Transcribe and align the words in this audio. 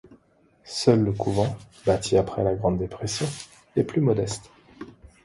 Seul 0.65 1.03
le 1.03 1.11
couvent, 1.13 1.55
bâti 1.85 2.17
après 2.17 2.43
la 2.43 2.55
Grande 2.55 2.79
Dépression, 2.79 3.27
est 3.75 3.83
plus 3.83 4.01
modeste. 4.01 4.49